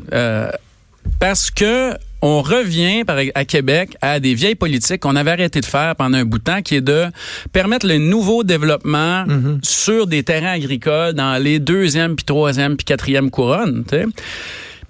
parce 1.20 1.52
que 1.52 1.94
on 2.22 2.42
revient 2.42 3.04
par, 3.04 3.18
à 3.36 3.46
Québec 3.46 3.98
à 4.02 4.20
des 4.20 4.34
vieilles 4.34 4.56
politiques 4.56 5.02
qu'on 5.02 5.16
avait 5.16 5.32
arrêté 5.32 5.62
de 5.62 5.66
faire 5.66 5.96
pendant 5.96 6.18
un 6.18 6.26
bout 6.26 6.40
de 6.40 6.44
temps, 6.44 6.62
qui 6.62 6.76
est 6.76 6.82
de 6.82 7.06
permettre 7.52 7.88
le 7.88 7.98
nouveau 7.98 8.44
développement 8.44 9.26
sur 9.62 10.08
des 10.08 10.24
terrains 10.24 10.54
agricoles 10.54 11.14
dans 11.14 11.42
les 11.42 11.60
deuxième, 11.60 12.16
puis 12.16 12.26
troisième, 12.26 12.78
puis 12.78 12.86
quatrième 12.86 13.30
couronnes. 13.30 13.84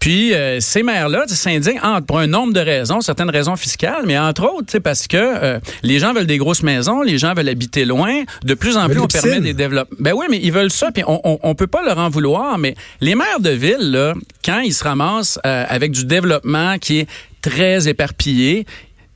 Puis 0.06 0.36
euh, 0.36 0.60
ces 0.60 0.84
maires-là 0.84 1.24
tu 1.28 1.34
sais, 1.34 1.50
s'indignent 1.50 1.80
entre 1.82 2.06
pour 2.06 2.20
un 2.20 2.28
nombre 2.28 2.54
de 2.54 2.60
raisons, 2.60 3.02
certaines 3.02 3.32
raisons 3.32 3.56
fiscales, 3.56 4.04
mais 4.06 4.20
entre 4.20 4.44
autres, 4.54 4.78
parce 4.78 5.08
que 5.08 5.18
euh, 5.18 5.60
les 5.82 5.98
gens 5.98 6.14
veulent 6.14 6.28
des 6.28 6.38
grosses 6.38 6.62
maisons, 6.62 7.02
les 7.02 7.18
gens 7.18 7.34
veulent 7.34 7.50
habiter 7.50 7.86
loin. 7.86 8.22
De 8.44 8.54
plus 8.54 8.78
en 8.78 8.88
plus, 8.88 9.00
on 9.00 9.08
permet 9.08 9.40
des 9.40 9.56
développements. 9.56 9.98
Ben 10.00 10.14
oui, 10.16 10.28
mais 10.30 10.40
ils 10.44 10.52
veulent 10.52 10.70
ça, 10.70 10.92
puis 10.92 11.02
on, 11.08 11.20
on, 11.24 11.40
on 11.42 11.56
peut 11.56 11.66
pas 11.66 11.84
leur 11.84 11.98
en 11.98 12.10
vouloir. 12.10 12.60
Mais 12.60 12.76
les 13.02 13.16
maires 13.16 13.40
de 13.40 13.50
ville, 13.50 13.90
là, 13.94 14.14
quand 14.46 14.60
ils 14.60 14.76
se 14.76 14.84
ramassent 14.84 15.40
euh, 15.44 15.66
avec 15.68 15.90
du 15.90 16.06
développement 16.06 16.78
qui 16.78 17.00
est 17.00 17.08
très 17.42 17.88
éparpillé, 17.88 18.68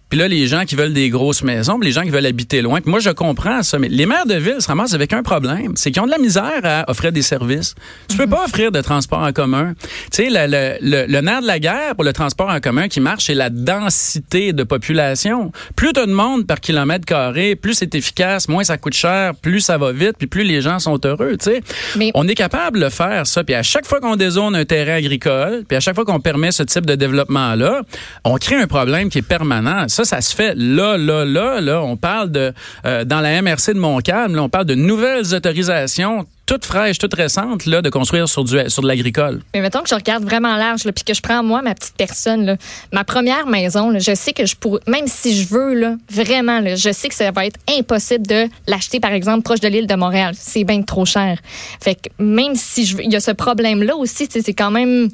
puis 0.09 0.17
là, 0.19 0.27
les 0.27 0.47
gens 0.47 0.65
qui 0.65 0.75
veulent 0.75 0.93
des 0.93 1.09
grosses 1.09 1.43
maisons, 1.43 1.77
puis 1.79 1.87
les 1.87 1.93
gens 1.93 2.01
qui 2.01 2.09
veulent 2.09 2.25
habiter 2.25 2.61
loin. 2.61 2.81
Puis 2.81 2.89
moi, 2.89 2.99
je 2.99 3.09
comprends 3.11 3.61
ça, 3.63 3.77
mais 3.79 3.89
les 3.89 4.05
maires 4.05 4.25
de 4.25 4.35
ville 4.35 4.55
se 4.59 4.67
ramassent 4.67 4.93
avec 4.93 5.13
un 5.13 5.21
problème. 5.23 5.73
C'est 5.75 5.91
qu'ils 5.91 6.01
ont 6.01 6.05
de 6.07 6.11
la 6.11 6.17
misère 6.17 6.61
à 6.63 6.89
offrir 6.89 7.11
des 7.11 7.21
services. 7.21 7.75
Tu 8.07 8.17
peux 8.17 8.27
pas 8.27 8.43
offrir 8.45 8.71
de 8.71 8.81
transport 8.81 9.19
en 9.19 9.31
commun. 9.31 9.73
Tu 10.11 10.23
sais, 10.23 10.29
le, 10.29 10.47
le, 10.47 10.77
le, 10.81 11.05
le 11.11 11.21
nerf 11.21 11.41
de 11.41 11.47
la 11.47 11.59
guerre 11.59 11.95
pour 11.95 12.03
le 12.03 12.13
transport 12.13 12.49
en 12.49 12.59
commun 12.59 12.87
qui 12.87 12.99
marche, 13.01 13.25
c'est 13.25 13.33
la 13.33 13.49
densité 13.49 14.53
de 14.53 14.63
population. 14.63 15.51
Plus 15.75 15.93
tu 15.93 15.99
as 15.99 16.05
de 16.05 16.11
monde 16.11 16.45
par 16.47 16.59
kilomètre 16.59 17.05
carré, 17.05 17.55
plus 17.55 17.73
c'est 17.75 17.93
efficace, 17.95 18.47
moins 18.49 18.63
ça 18.63 18.77
coûte 18.77 18.93
cher, 18.93 19.35
plus 19.35 19.61
ça 19.61 19.77
va 19.77 19.91
vite, 19.91 20.13
puis 20.17 20.27
plus 20.27 20.43
les 20.43 20.61
gens 20.61 20.79
sont 20.79 20.99
heureux, 21.05 21.35
tu 21.39 21.51
sais. 21.51 21.61
Mais- 21.95 22.11
On 22.13 22.27
est 22.27 22.35
capable 22.35 22.79
de 22.79 22.89
faire 22.89 23.27
ça. 23.27 23.43
Puis 23.43 23.55
à 23.55 23.63
chaque 23.63 23.85
fois 23.85 23.99
qu'on 23.99 24.15
dézone 24.15 24.55
un 24.55 24.65
terrain 24.65 24.93
agricole, 24.95 25.63
puis 25.67 25.77
à 25.77 25.79
chaque 25.79 25.95
fois 25.95 26.05
qu'on 26.05 26.19
permet 26.19 26.51
ce 26.51 26.63
type 26.63 26.85
de 26.85 26.95
développement-là, 26.95 27.81
on 28.23 28.35
crée 28.37 28.55
un 28.55 28.67
problème 28.67 29.09
qui 29.09 29.19
est 29.19 29.21
permanent. 29.23 29.87
Ça, 29.99 30.05
ça 30.05 30.21
se 30.21 30.33
fait 30.33 30.53
là, 30.55 30.97
là, 30.97 31.25
là. 31.25 31.81
On 31.81 31.97
parle 31.97 32.31
de, 32.31 32.53
euh, 32.85 33.03
dans 33.03 33.19
la 33.19 33.41
MRC 33.41 33.73
de 33.73 33.79
Montcalm, 33.79 34.39
on 34.39 34.47
parle 34.47 34.63
de 34.63 34.75
nouvelles 34.75 35.35
autorisations 35.35 36.25
toutes 36.45 36.65
fraîches, 36.65 36.97
toutes 36.97 37.13
récentes, 37.13 37.67
là, 37.67 37.83
de 37.83 37.89
construire 37.91 38.27
sur, 38.27 38.43
du, 38.43 38.57
sur 38.69 38.81
de 38.81 38.87
l'agricole. 38.87 39.41
Mais 39.53 39.61
mettons 39.61 39.83
que 39.83 39.89
je 39.89 39.93
regarde 39.93 40.23
vraiment 40.23 40.55
large, 40.55 40.81
puis 40.81 41.03
que 41.03 41.13
je 41.13 41.21
prends 41.21 41.43
moi 41.43 41.61
ma 41.61 41.75
petite 41.75 41.95
personne, 41.95 42.57
ma 42.91 43.03
première 43.03 43.45
maison, 43.45 43.93
je 43.99 44.15
sais 44.15 44.33
que 44.33 44.47
je 44.47 44.55
pourrais, 44.55 44.79
même 44.87 45.05
si 45.05 45.39
je 45.39 45.47
veux, 45.47 45.75
là, 45.75 45.95
vraiment, 46.09 46.59
là, 46.59 46.75
je 46.75 46.91
sais 46.91 47.07
que 47.07 47.13
ça 47.13 47.29
va 47.29 47.45
être 47.45 47.59
impossible 47.77 48.25
de 48.25 48.47
l'acheter, 48.65 48.99
par 48.99 49.11
exemple, 49.11 49.43
proche 49.43 49.59
de 49.59 49.67
l'île 49.67 49.85
de 49.85 49.95
Montréal. 49.95 50.33
C'est 50.35 50.63
bien 50.63 50.81
trop 50.81 51.05
cher. 51.05 51.37
Fait 51.81 51.93
que 51.93 52.09
même 52.17 52.55
si 52.55 52.85
je 52.85 52.97
veux, 52.97 53.03
il 53.03 53.11
y 53.11 53.15
a 53.15 53.19
ce 53.19 53.31
problème-là 53.31 53.95
aussi, 53.95 54.27
c'est 54.31 54.53
quand 54.53 54.71
même 54.71 55.09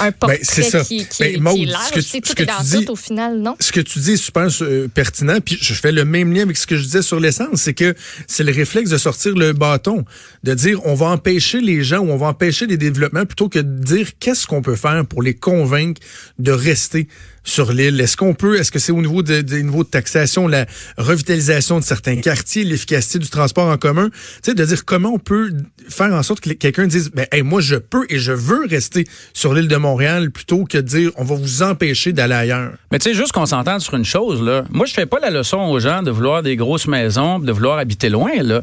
un 0.00 0.12
portrait 0.12 0.40
c'est 0.42 0.62
ça. 0.62 0.80
qui, 0.84 1.06
qui, 1.06 1.38
Ben, 1.38 1.52
qui 1.54 1.62
est 1.62 1.66
ce 1.66 1.70
large. 1.72 1.90
que 1.90 2.00
tu- 2.00 2.02
ce 2.02 2.16
tout 2.18 2.34
que 2.34 2.42
est 2.42 2.46
dans 2.46 2.58
tu 2.58 2.64
dis- 2.78 2.84
tout 2.84 2.92
au 2.92 2.96
final, 2.96 3.38
non? 3.38 3.56
ce 3.60 3.72
que 3.72 3.80
tu 3.80 3.98
dis 3.98 4.12
est 4.12 4.16
super 4.16 4.48
euh, 4.62 4.88
pertinent, 4.88 5.38
puis 5.44 5.58
je 5.60 5.74
fais 5.74 5.92
le 5.92 6.04
même 6.04 6.32
lien 6.32 6.42
avec 6.42 6.56
ce 6.56 6.66
que 6.66 6.76
je 6.76 6.82
disais 6.84 7.02
sur 7.02 7.18
l'essence, 7.20 7.62
c'est 7.62 7.74
que 7.74 7.94
c'est 8.26 8.44
le 8.44 8.52
réflexe 8.52 8.90
de 8.90 8.98
sortir 8.98 9.34
le 9.34 9.52
bâton, 9.52 10.04
de 10.44 10.54
dire 10.54 10.80
on 10.86 10.94
va 10.94 11.06
empêcher 11.06 11.60
les 11.60 11.82
gens 11.82 11.98
ou 12.00 12.10
on 12.10 12.16
va 12.16 12.26
empêcher 12.28 12.66
les 12.66 12.76
développements 12.76 13.26
plutôt 13.26 13.48
que 13.48 13.58
de 13.58 13.82
dire 13.84 14.08
qu'est-ce 14.20 14.46
qu'on 14.46 14.62
peut 14.62 14.76
faire 14.76 15.04
pour 15.06 15.22
les 15.22 15.34
convaincre 15.34 16.00
de 16.38 16.52
rester 16.52 17.08
sur 17.44 17.72
l'île? 17.72 18.00
Est-ce 18.00 18.16
qu'on 18.16 18.34
peut, 18.34 18.58
est-ce 18.60 18.70
que 18.70 18.78
c'est 18.78 18.92
au 18.92 19.00
niveau 19.00 19.22
de- 19.22 19.40
des 19.40 19.62
niveaux 19.62 19.82
de 19.84 19.88
taxation, 19.88 20.46
la 20.46 20.66
revitalisation 20.96 21.80
de 21.80 21.84
certains 21.84 22.16
quartiers, 22.16 22.64
l'efficacité 22.64 23.18
du 23.18 23.28
transport 23.28 23.66
en 23.68 23.76
commun, 23.78 24.10
tu 24.42 24.50
sais, 24.50 24.54
de 24.54 24.64
dire 24.64 24.84
comment 24.84 25.10
on 25.14 25.18
peut 25.18 25.50
faire 25.88 26.12
en 26.14 26.22
sorte 26.22 26.40
que 26.40 26.50
quelqu'un 26.52 26.86
dise, 26.86 27.10
ben, 27.12 27.26
hey, 27.32 27.42
moi 27.42 27.60
je 27.60 27.76
peux 27.76 28.06
et 28.08 28.18
je 28.18 28.32
veux 28.32 28.64
rester 28.66 29.04
sur 29.34 29.54
l'île 29.54 29.61
de 29.68 29.76
Montréal 29.76 30.30
plutôt 30.30 30.64
que 30.64 30.78
de 30.78 30.82
dire 30.82 31.10
on 31.16 31.24
va 31.24 31.34
vous 31.34 31.62
empêcher 31.62 32.12
d'aller 32.12 32.34
ailleurs. 32.34 32.72
Mais 32.90 32.98
tu 32.98 33.10
sais, 33.10 33.14
juste 33.14 33.32
qu'on 33.32 33.46
s'entende 33.46 33.80
sur 33.80 33.94
une 33.94 34.04
chose, 34.04 34.42
là. 34.42 34.64
Moi, 34.70 34.86
je 34.86 34.94
fais 34.94 35.06
pas 35.06 35.18
la 35.20 35.30
leçon 35.30 35.58
aux 35.58 35.78
gens 35.78 36.02
de 36.02 36.10
vouloir 36.10 36.42
des 36.42 36.56
grosses 36.56 36.86
maisons, 36.86 37.38
de 37.38 37.52
vouloir 37.52 37.78
habiter 37.78 38.08
loin, 38.08 38.30
là. 38.42 38.62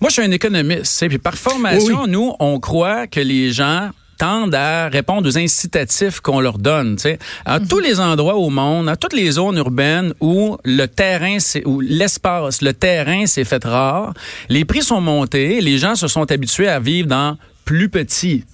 Moi, 0.00 0.08
je 0.08 0.14
suis 0.14 0.22
un 0.22 0.30
économiste, 0.30 0.86
sais, 0.86 1.08
puis 1.08 1.18
par 1.18 1.34
formation, 1.34 2.02
Oui, 2.02 2.10
nous, 2.10 2.34
on 2.38 2.58
croit 2.60 3.06
que 3.06 3.20
les 3.20 3.52
gens 3.52 3.90
tendent 4.20 4.54
à 4.54 4.88
répondre 4.88 5.26
aux 5.26 5.38
incitatifs 5.38 6.20
qu'on 6.20 6.40
leur 6.40 6.58
donne, 6.58 6.96
tu 6.96 7.02
sais. 7.02 7.18
À 7.46 7.58
tous 7.58 7.78
les 7.78 8.00
endroits 8.00 8.36
au 8.36 8.50
monde, 8.50 8.86
à 8.90 8.96
toutes 8.96 9.14
les 9.14 9.30
zones 9.30 9.56
urbaines 9.56 10.12
où 10.20 10.58
le 10.62 10.86
terrain, 10.86 11.38
c'est, 11.38 11.66
où 11.66 11.80
l'espace, 11.80 12.60
le 12.60 12.74
terrain 12.74 13.24
s'est 13.24 13.44
fait 13.44 13.64
rare, 13.64 14.12
les 14.50 14.66
prix 14.66 14.82
sont 14.82 15.00
montés, 15.00 15.62
les 15.62 15.78
gens 15.78 15.94
se 15.94 16.06
sont 16.06 16.30
habitués 16.30 16.68
à 16.68 16.80
vivre 16.80 17.08
dans 17.08 17.38
plus 17.70 17.88
petit. 17.88 18.44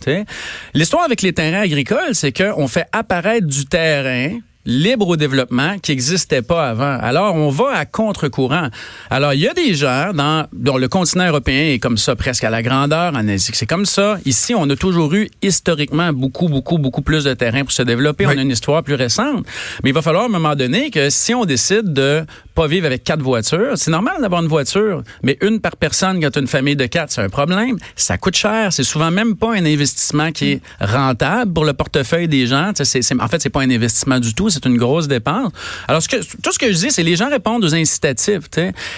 L'histoire 0.75 1.03
avec 1.03 1.23
les 1.23 1.33
terrains 1.33 1.63
agricoles, 1.63 2.15
c'est 2.15 2.37
qu'on 2.37 2.69
fait 2.69 2.85
apparaître 2.93 3.47
du 3.47 3.65
terrain 3.65 4.41
libre 4.67 5.09
au 5.09 5.17
développement 5.17 5.79
qui 5.79 5.93
n'existait 5.93 6.43
pas 6.43 6.69
avant. 6.69 6.99
Alors, 7.01 7.35
on 7.35 7.49
va 7.49 7.71
à 7.75 7.87
contre-courant. 7.87 8.69
Alors, 9.09 9.33
il 9.33 9.41
y 9.41 9.49
a 9.49 9.55
des 9.55 9.75
gens 9.75 10.13
dans, 10.13 10.47
dans 10.53 10.77
le 10.77 10.89
continent 10.89 11.27
européen 11.27 11.73
est 11.73 11.79
comme 11.79 11.97
ça, 11.97 12.17
presque 12.17 12.45
à 12.45 12.51
la 12.51 12.63
grandeur, 12.63 13.15
en 13.15 13.29
Asie, 13.29 13.53
c'est 13.55 13.67
comme 13.67 13.87
ça. 13.87 14.19
Ici, 14.25 14.55
on 14.55 14.69
a 14.69 14.77
toujours 14.77 15.15
eu 15.15 15.29
historiquement 15.41 16.13
beaucoup, 16.13 16.49
beaucoup, 16.49 16.79
beaucoup 16.79 17.03
plus 17.03 17.25
de 17.25 17.33
terrain 17.35 17.63
pour 17.63 17.73
se 17.73 17.83
développer. 17.83 18.27
On 18.27 18.31
a 18.31 18.35
une 18.35 18.51
histoire 18.51 18.83
plus 18.83 18.95
récente. 18.95 19.47
Mais 19.83 19.91
il 19.91 19.95
va 19.95 20.03
falloir 20.03 20.25
à 20.25 20.27
un 20.27 20.31
moment 20.31 20.57
donné 20.57 20.91
que 20.91 21.11
si 21.11 21.33
on 21.35 21.45
décide 21.45 21.93
de 21.93 22.25
pas 22.55 22.67
vivre 22.67 22.87
avec 22.87 23.05
quatre 23.05 23.23
voitures, 23.23 23.73
c'est 23.77 23.91
normal 23.91 24.17
d'avoir 24.21 24.43
une 24.43 24.49
voiture, 24.49 25.03
mais 25.23 25.39
une 25.43 25.61
par 25.61 25.77
personne 25.77 26.21
quand 26.21 26.31
tu 26.31 26.39
as 26.39 26.43
une 26.43 26.49
famille 26.49 26.77
de 26.77 26.87
quatre, 26.87 27.13
c'est 27.13 27.23
un 27.23 27.29
problème. 27.29 27.77
Ça 27.95 28.19
coûte 28.19 28.37
cher. 28.37 28.73
C'est 28.73 28.85
souvent 28.85 29.11
même 29.11 29.37
pas 29.37 29.53
un 29.55 29.65
investissement 29.65 30.33
qui 30.33 30.53
est 30.53 30.61
rentable 30.81 31.53
pour 31.53 31.65
le 31.65 31.73
portefeuille 31.73 32.29
des 32.29 32.47
gens. 32.47 32.71
En 32.71 33.29
fait, 33.29 33.41
c'est 33.41 33.51
pas 33.51 33.61
un 33.61 33.71
investissement 33.71 34.19
du 34.19 34.35
tout, 34.35 34.51
c'est 34.57 34.69
une 34.69 34.77
grosse 34.77 35.09
dépense. 35.09 35.53
Alors, 35.89 36.03
tout 36.03 36.53
ce 36.53 36.59
que 36.59 36.73
je 36.73 36.79
dis, 36.79 36.91
c'est 36.91 37.03
les 37.03 37.17
gens 37.17 37.29
répondent 37.29 37.65
aux 37.65 37.75
incitatifs. 37.75 38.45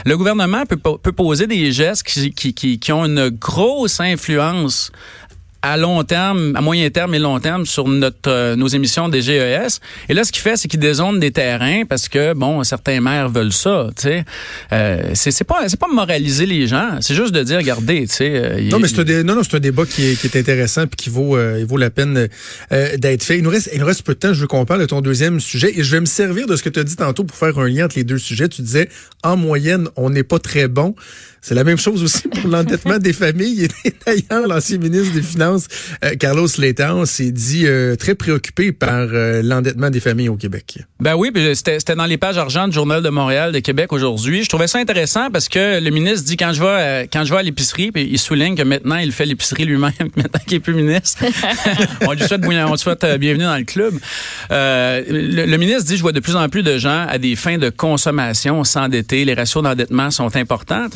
Le 0.04 0.16
gouvernement 0.16 0.64
peut, 0.66 1.12
poser 1.12 1.46
des 1.46 1.72
gestes 1.72 2.04
qui 2.04 2.92
ont 2.92 3.04
une 3.04 3.28
grosse 3.30 4.00
influence 4.00 4.92
à 5.62 5.76
long 5.76 6.04
terme, 6.04 6.54
à 6.54 6.60
moyen 6.60 6.88
terme 6.90 7.14
et 7.14 7.18
long 7.18 7.38
terme 7.40 7.66
sur 7.66 7.88
notre 7.88 8.28
euh, 8.30 8.56
nos 8.56 8.68
émissions 8.68 9.08
des 9.08 9.22
GES. 9.22 9.80
Et 10.08 10.14
là, 10.14 10.24
ce 10.24 10.32
qu'il 10.32 10.42
fait, 10.42 10.56
c'est 10.56 10.68
qu'il 10.68 10.80
dézone 10.80 11.18
des 11.18 11.30
terrains 11.30 11.84
parce 11.84 12.08
que 12.08 12.32
bon, 12.34 12.62
certains 12.64 13.00
maires 13.00 13.28
veulent 13.28 13.52
ça. 13.52 13.88
Tu 13.96 14.02
sais, 14.02 14.24
euh, 14.72 15.10
c'est 15.14 15.30
c'est 15.30 15.44
pas 15.44 15.68
c'est 15.68 15.78
pas 15.78 15.88
moraliser 15.92 16.46
les 16.46 16.66
gens, 16.66 16.98
c'est 17.00 17.14
juste 17.14 17.32
de 17.32 17.42
dire, 17.42 17.58
regardez, 17.58 18.06
tu 18.06 18.14
sais. 18.14 18.30
Euh, 18.34 18.68
non, 18.70 18.78
mais 18.78 18.88
c'est 18.88 19.00
un 19.00 19.22
non 19.24 19.34
non 19.34 19.42
c'est 19.42 19.56
un 19.56 19.60
débat 19.60 19.84
qui 19.84 20.06
est, 20.06 20.20
qui 20.20 20.26
est 20.26 20.38
intéressant 20.38 20.86
puis 20.86 20.96
qui 20.96 21.10
vaut 21.10 21.38
il 21.38 21.64
vaut 21.64 21.76
la 21.76 21.90
peine 21.90 22.28
d'être 22.70 23.22
fait. 23.22 23.38
Il 23.38 23.42
nous 23.42 23.50
reste 23.50 23.70
il 23.72 23.80
nous 23.80 23.86
reste 23.86 24.02
peu 24.02 24.14
de 24.14 24.18
temps. 24.18 24.32
Je 24.32 24.40
veux 24.40 24.46
qu'on 24.46 24.64
parle 24.64 24.80
de 24.80 24.86
ton 24.86 25.00
deuxième 25.00 25.40
sujet 25.40 25.72
et 25.76 25.82
je 25.82 25.90
vais 25.90 26.00
me 26.00 26.06
servir 26.06 26.46
de 26.46 26.56
ce 26.56 26.62
que 26.62 26.68
tu 26.68 26.78
as 26.78 26.84
dit 26.84 26.96
tantôt 26.96 27.24
pour 27.24 27.36
faire 27.36 27.58
un 27.58 27.68
lien 27.68 27.86
entre 27.86 27.96
les 27.96 28.04
deux 28.04 28.18
sujets. 28.18 28.48
Tu 28.48 28.62
disais 28.62 28.88
en 29.24 29.36
moyenne, 29.36 29.88
on 29.96 30.10
n'est 30.10 30.22
pas 30.22 30.38
très 30.38 30.68
bon. 30.68 30.94
C'est 31.40 31.54
la 31.54 31.64
même 31.64 31.78
chose 31.78 32.02
aussi 32.02 32.28
pour 32.28 32.50
l'endettement 32.50 32.98
des 32.98 33.12
familles. 33.12 33.68
Et 33.84 33.94
d'ailleurs, 34.04 34.46
l'ancien 34.48 34.78
ministre 34.78 35.14
des 35.14 35.22
Finances, 35.22 35.47
euh, 36.04 36.14
Carlos 36.18 36.48
Letao, 36.58 37.06
s'est 37.06 37.30
dit 37.30 37.66
euh, 37.66 37.96
très 37.96 38.14
préoccupé 38.14 38.72
par 38.72 39.08
euh, 39.12 39.42
l'endettement 39.42 39.90
des 39.90 40.00
familles 40.00 40.28
au 40.28 40.36
Québec. 40.36 40.78
Ben 41.00 41.14
oui, 41.14 41.30
c'était 41.54 41.94
dans 41.94 42.06
les 42.06 42.16
pages 42.16 42.38
argent 42.38 42.68
du 42.68 42.74
Journal 42.74 43.02
de 43.02 43.08
Montréal 43.08 43.52
de 43.52 43.60
Québec 43.60 43.92
aujourd'hui. 43.92 44.42
Je 44.42 44.48
trouvais 44.48 44.66
ça 44.66 44.78
intéressant 44.78 45.30
parce 45.30 45.48
que 45.48 45.80
le 45.80 45.90
ministre 45.90 46.24
dit 46.24 46.36
quand 46.36 46.52
je 46.52 46.62
vais 46.62 47.08
quand 47.12 47.24
je 47.24 47.32
vais 47.32 47.40
à 47.40 47.42
l'épicerie, 47.42 47.92
puis 47.92 48.08
il 48.10 48.18
souligne 48.18 48.56
que 48.56 48.62
maintenant 48.62 48.96
il 48.96 49.12
fait 49.12 49.26
l'épicerie 49.26 49.64
lui-même, 49.64 49.92
maintenant 50.16 50.40
qu'il 50.46 50.56
est 50.56 50.60
plus 50.60 50.74
ministre. 50.74 51.24
on 52.06 52.12
lui 52.12 52.22
souhaite, 52.22 52.42
on 52.44 52.76
souhaite 52.76 53.06
bienvenue 53.18 53.44
dans 53.44 53.56
le 53.56 53.64
club. 53.64 53.94
Le, 54.50 55.46
le, 55.46 55.56
ministre 55.56 55.84
dit 55.84 55.96
je 55.96 56.02
vois 56.02 56.12
de 56.12 56.20
plus 56.20 56.36
en 56.36 56.48
plus 56.48 56.62
de 56.62 56.78
gens 56.78 57.06
à 57.08 57.18
des 57.18 57.36
fins 57.36 57.58
de 57.58 57.70
consommation 57.70 58.64
s'endetter. 58.64 59.24
Les 59.24 59.34
ratios 59.34 59.62
d'endettement 59.62 60.10
sont 60.10 60.34
importants. 60.36 60.88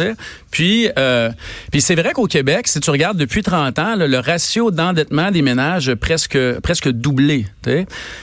Puis, 0.50 0.88
euh, 0.98 1.30
puis 1.70 1.80
c'est 1.80 1.94
vrai 1.94 2.12
qu'au 2.12 2.26
Québec, 2.26 2.68
si 2.68 2.80
tu 2.80 2.90
regardes 2.90 3.16
depuis 3.16 3.42
30 3.42 3.78
ans, 3.78 3.94
le 3.96 4.18
ratio 4.18 4.41
d'endettement 4.70 5.30
des 5.30 5.42
ménages 5.42 5.94
presque 5.94 6.38
presque 6.62 6.88
doublé. 6.88 7.46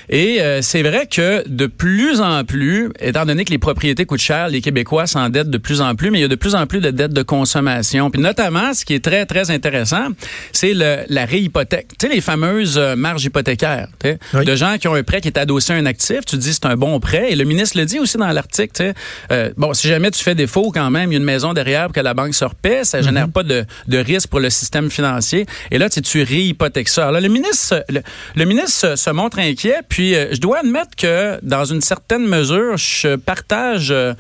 Et 0.09 0.41
euh, 0.41 0.61
c'est 0.61 0.83
vrai 0.83 1.07
que 1.07 1.47
de 1.47 1.67
plus 1.67 2.21
en 2.21 2.43
plus, 2.43 2.89
étant 2.99 3.25
donné 3.25 3.45
que 3.45 3.51
les 3.51 3.57
propriétés 3.57 4.05
coûtent 4.05 4.19
cher, 4.19 4.49
les 4.49 4.61
Québécois 4.61 5.07
s'endettent 5.07 5.49
de 5.49 5.57
plus 5.57 5.81
en 5.81 5.95
plus, 5.95 6.11
mais 6.11 6.19
il 6.19 6.21
y 6.21 6.25
a 6.25 6.29
de 6.29 6.35
plus 6.35 6.55
en 6.55 6.67
plus 6.67 6.81
de 6.81 6.91
dettes 6.91 7.13
de 7.13 7.23
consommation. 7.23 8.09
Puis 8.11 8.21
notamment, 8.21 8.73
ce 8.73 8.85
qui 8.85 8.93
est 8.93 9.03
très 9.03 9.25
très 9.25 9.51
intéressant, 9.51 10.07
c'est 10.51 10.73
la 10.73 11.25
réhypothèque. 11.25 11.89
Tu 11.97 12.07
sais 12.07 12.13
les 12.13 12.21
fameuses 12.21 12.77
euh, 12.77 12.95
marges 12.95 13.25
hypothécaires, 13.25 13.88
de 14.03 14.55
gens 14.55 14.77
qui 14.77 14.88
ont 14.88 14.95
un 14.95 15.03
prêt 15.03 15.21
qui 15.21 15.27
est 15.27 15.38
adossé 15.38 15.73
à 15.73 15.75
un 15.77 15.85
actif. 15.85 16.25
Tu 16.25 16.38
dis 16.38 16.53
c'est 16.53 16.65
un 16.65 16.75
bon 16.75 16.99
prêt, 16.99 17.31
et 17.31 17.35
le 17.35 17.45
ministre 17.45 17.77
le 17.77 17.85
dit 17.85 17.99
aussi 17.99 18.17
dans 18.17 18.27
l'article. 18.27 18.93
Euh, 19.31 19.51
bon, 19.57 19.73
si 19.73 19.88
jamais 19.88 20.11
tu 20.11 20.23
fais 20.23 20.35
défaut, 20.35 20.71
quand 20.73 20.89
même, 20.89 21.11
il 21.11 21.13
y 21.13 21.17
a 21.17 21.19
une 21.19 21.25
maison 21.25 21.53
derrière 21.53 21.85
pour 21.85 21.93
que 21.93 21.99
la 21.99 22.13
banque 22.13 22.33
se 22.33 22.45
repaie, 22.45 22.83
ça 22.83 23.01
génère 23.01 23.27
mhm. 23.27 23.33
pas 23.33 23.43
de, 23.43 23.65
de, 23.88 23.97
risque 23.97 24.29
pour 24.29 24.39
le 24.39 24.49
système 24.49 24.89
financier. 24.89 25.45
Et 25.71 25.77
là, 25.77 25.89
tu, 25.89 26.09
tu 26.10 26.24
réhypothèques 26.24 26.89
ça. 26.89 27.08
Alors, 27.08 27.22
le 27.22 27.28
ministre, 27.30 28.96
se, 28.96 29.10
montre 29.12 29.39
inquiet, 29.39 29.80
puis 29.88 30.16
euh, 30.16 30.30
je 30.32 30.39
dois 30.39 30.60
admettre 30.60 30.96
que 30.98 31.39
dans 31.44 31.66
une 31.66 31.82
certaine 31.82 32.25
mesure, 32.25 32.78
je 32.78 33.16
partage, 33.16 33.92
euh, 33.92 34.13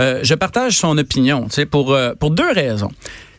euh, 0.00 0.22
son 0.70 0.98
opinion, 0.98 1.44
tu 1.44 1.54
sais, 1.54 1.66
pour 1.66 1.96
deux 2.30 2.52
raisons. 2.52 2.90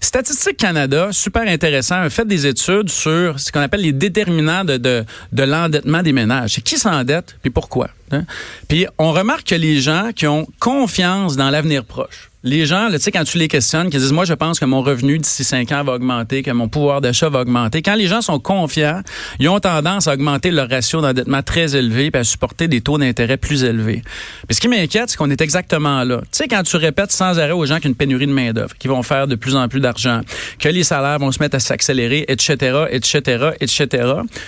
Statistique 0.01 0.57
Canada, 0.57 1.09
super 1.11 1.43
intéressant, 1.47 2.01
a 2.01 2.09
fait 2.09 2.25
des 2.25 2.47
études 2.47 2.89
sur 2.89 3.37
ce 3.39 3.51
qu'on 3.51 3.59
appelle 3.59 3.81
les 3.81 3.91
déterminants 3.91 4.63
de 4.63 5.05
l'endettement 5.33 6.01
des 6.01 6.13
ménages. 6.13 6.53
C'est 6.55 6.61
qui 6.61 6.77
s'endette, 6.77 7.35
puis 7.41 7.51
pourquoi. 7.51 7.89
Hein? 8.11 8.23
Puis 8.67 8.87
on 8.97 9.11
remarque 9.11 9.47
que 9.47 9.55
les 9.55 9.81
gens 9.81 10.11
qui 10.15 10.25
ont 10.25 10.47
confiance 10.59 11.35
dans 11.35 11.49
l'avenir 11.49 11.83
proche, 11.83 12.28
les 12.43 12.65
gens, 12.65 12.89
tu 12.89 12.99
sais, 12.99 13.11
quand 13.11 13.25
tu 13.25 13.37
les 13.37 13.49
questionnes, 13.49 13.89
qui 13.89 13.97
disent, 13.97 14.13
moi, 14.13 14.23
je 14.23 14.33
pense 14.33 14.59
que 14.59 14.65
mon 14.65 14.81
revenu 14.81 15.17
d'ici 15.17 15.43
cinq 15.43 15.73
ans 15.73 15.83
va 15.83 15.93
augmenter, 15.93 16.41
que 16.41 16.51
mon 16.51 16.69
pouvoir 16.69 17.01
d'achat 17.01 17.27
va 17.27 17.41
augmenter. 17.41 17.81
Quand 17.81 17.95
les 17.95 18.07
gens 18.07 18.21
sont 18.21 18.39
confiants, 18.39 19.01
ils 19.39 19.49
ont 19.49 19.59
tendance 19.59 20.07
à 20.07 20.13
augmenter 20.13 20.49
leur 20.49 20.69
ratio 20.69 21.01
d'endettement 21.01 21.43
très 21.43 21.75
élevé 21.75 22.11
puis 22.11 22.21
à 22.21 22.23
supporter 22.23 22.69
des 22.69 22.79
taux 22.79 22.97
d'intérêt 22.97 23.35
plus 23.35 23.65
élevés. 23.65 24.03
Mais 24.47 24.55
ce 24.55 24.61
qui 24.61 24.69
m'inquiète, 24.69 25.09
c'est 25.09 25.17
qu'on 25.17 25.29
est 25.29 25.41
exactement 25.41 26.03
là. 26.05 26.19
Tu 26.21 26.27
sais, 26.31 26.47
quand 26.47 26.63
tu 26.63 26.77
répètes 26.77 27.11
sans 27.11 27.39
arrêt 27.39 27.51
aux 27.51 27.65
gens 27.65 27.75
qu'il 27.75 27.85
y 27.85 27.87
a 27.87 27.89
une 27.89 27.95
pénurie 27.95 28.27
de 28.27 28.31
main-d'œuvre, 28.31 28.73
qu'ils 28.77 28.89
vont 28.89 29.03
faire 29.03 29.27
de 29.27 29.35
plus 29.35 29.57
en 29.57 29.67
plus 29.67 29.81
d'argent, 29.81 30.21
que 30.59 30.69
les 30.69 30.83
salaires 30.83 31.19
vont 31.19 31.33
se 31.33 31.39
mettre 31.39 31.57
à 31.57 31.59
s'accélérer, 31.59 32.23
etc., 32.29 32.85
etc., 32.89 33.49
etc., 33.59 33.87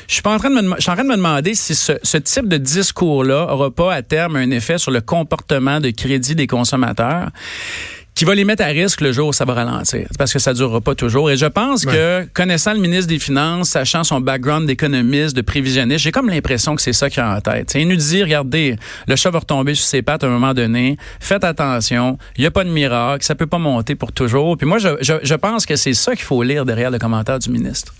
je 0.08 0.14
suis 0.14 0.22
pas 0.22 0.34
en 0.34 0.38
train 0.38 0.50
de 0.50 0.62
me, 0.62 0.76
je 0.78 0.82
suis 0.82 0.92
en 0.92 0.94
train 0.94 1.04
de 1.04 1.10
me 1.10 1.18
demander 1.18 1.56
si 1.56 1.76
ce, 1.76 1.94
ce 2.04 2.18
type 2.18 2.48
de 2.48 2.58
discours-là 2.58 3.48
aura 3.52 3.70
pas 3.70 3.94
à 3.94 4.02
terme 4.02 4.38
un 4.38 4.52
effet 4.52 4.78
sur 4.78 4.92
le 4.92 5.02
comportement 5.02 5.82
de 5.82 5.90
crédit 5.90 6.36
des 6.36 6.48
consommateurs 6.48 7.30
qui 8.22 8.26
va 8.26 8.36
les 8.36 8.46
mettre 8.46 8.64
à 8.64 8.68
risque 8.68 9.02
le 9.02 9.12
jour 9.12 9.30
où 9.30 9.34
ça 9.34 9.46
va 9.46 9.56
ralentir. 9.56 10.08
Parce 10.16 10.32
que 10.32 10.38
ça 10.38 10.54
durera 10.54 10.80
pas 10.80 10.94
toujours. 10.94 11.32
Et 11.32 11.38
je 11.38 11.48
pense 11.48 11.88
que, 11.88 12.24
connaissant 12.36 12.72
le 12.72 12.80
ministre 12.80 13.08
des 13.08 13.18
Finances, 13.18 13.70
sachant 13.70 14.04
son 14.04 14.22
background 14.22 14.68
d'économiste, 14.68 15.36
de 15.36 15.42
prévisionniste, 15.42 16.04
j'ai 16.04 16.12
comme 16.12 16.30
l'impression 16.30 16.76
que 16.76 16.84
c'est 16.84 16.94
ça 16.94 17.10
qu'il 17.10 17.24
a 17.24 17.36
en 17.36 17.42
tête. 17.42 17.74
Il 17.74 17.88
nous 17.88 17.96
dit, 17.96 18.22
regardez, 18.22 18.76
le 19.08 19.16
chat 19.16 19.32
va 19.32 19.40
retomber 19.40 19.74
sur 19.74 19.88
ses 19.88 20.04
pattes 20.04 20.24
à 20.24 20.28
un 20.28 20.30
moment 20.30 20.54
donné. 20.54 20.98
Faites 21.20 21.44
attention. 21.44 22.20
Il 22.38 22.42
n'y 22.42 22.46
a 22.46 22.52
pas 22.52 22.64
de 22.64 22.70
miracle. 22.70 23.26
Ça 23.26 23.34
peut 23.34 23.48
pas 23.48 23.58
monter 23.58 23.96
pour 23.96 24.12
toujours. 24.12 24.56
Puis 24.56 24.68
moi, 24.68 24.78
je, 24.78 24.90
je, 25.02 25.14
je 25.24 25.34
pense 25.34 25.66
que 25.66 25.76
c'est 25.76 25.96
ça 25.96 26.16
qu'il 26.16 26.26
faut 26.26 26.44
lire 26.44 26.64
derrière 26.64 26.92
le 26.92 27.00
commentaire 27.00 27.40
du 27.40 27.50
ministre. 27.50 27.96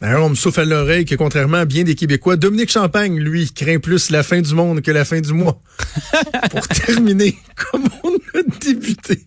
D'ailleurs, 0.00 0.24
on 0.24 0.30
me 0.30 0.34
souffle 0.34 0.60
à 0.60 0.64
l'oreille 0.64 1.04
que 1.04 1.14
contrairement 1.14 1.58
à 1.58 1.64
bien 1.64 1.84
des 1.84 1.94
Québécois, 1.94 2.36
Dominique 2.36 2.70
Champagne, 2.70 3.18
lui, 3.18 3.50
craint 3.52 3.78
plus 3.78 4.10
la 4.10 4.22
fin 4.22 4.40
du 4.40 4.54
monde 4.54 4.80
que 4.80 4.90
la 4.90 5.04
fin 5.04 5.20
du 5.20 5.32
mois. 5.32 5.60
Pour 6.50 6.66
terminer, 6.68 7.36
comme 7.56 7.84
on 8.04 8.14
a 8.38 8.42
débuté. 8.60 9.24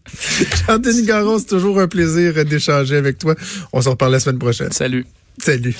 Jean-Denis 0.67 1.03
Garon, 1.03 1.39
c'est 1.39 1.45
toujours 1.45 1.79
un 1.79 1.87
plaisir 1.87 2.45
d'échanger 2.45 2.95
avec 2.95 3.17
toi. 3.17 3.35
On 3.73 3.81
se 3.81 3.89
reparle 3.89 4.13
la 4.13 4.19
semaine 4.19 4.39
prochaine. 4.39 4.71
Salut. 4.71 5.05
Salut. 5.41 5.75